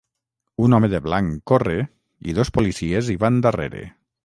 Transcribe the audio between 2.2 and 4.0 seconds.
i dos policies hi van darrere